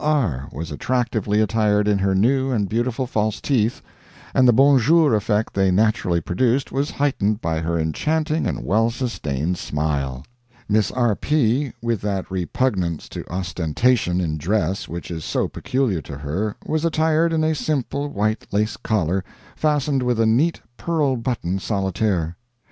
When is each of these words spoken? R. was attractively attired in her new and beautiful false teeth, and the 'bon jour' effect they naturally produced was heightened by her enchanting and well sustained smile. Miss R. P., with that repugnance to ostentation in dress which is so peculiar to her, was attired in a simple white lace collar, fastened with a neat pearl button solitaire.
R. 0.03 0.47
was 0.51 0.71
attractively 0.71 1.41
attired 1.41 1.87
in 1.87 1.99
her 1.99 2.15
new 2.15 2.49
and 2.49 2.67
beautiful 2.67 3.05
false 3.05 3.39
teeth, 3.39 3.83
and 4.33 4.47
the 4.47 4.51
'bon 4.51 4.79
jour' 4.79 5.13
effect 5.13 5.53
they 5.53 5.69
naturally 5.69 6.19
produced 6.19 6.71
was 6.71 6.89
heightened 6.89 7.39
by 7.39 7.59
her 7.59 7.77
enchanting 7.77 8.47
and 8.47 8.65
well 8.65 8.89
sustained 8.89 9.59
smile. 9.59 10.25
Miss 10.67 10.89
R. 10.89 11.15
P., 11.15 11.73
with 11.83 12.01
that 12.01 12.31
repugnance 12.31 13.07
to 13.09 13.31
ostentation 13.31 14.19
in 14.19 14.39
dress 14.39 14.87
which 14.89 15.11
is 15.11 15.23
so 15.23 15.47
peculiar 15.47 16.01
to 16.01 16.17
her, 16.17 16.55
was 16.65 16.83
attired 16.83 17.31
in 17.31 17.43
a 17.43 17.53
simple 17.53 18.09
white 18.09 18.47
lace 18.51 18.77
collar, 18.77 19.23
fastened 19.55 20.01
with 20.01 20.19
a 20.19 20.25
neat 20.25 20.61
pearl 20.77 21.15
button 21.15 21.59
solitaire. 21.59 22.37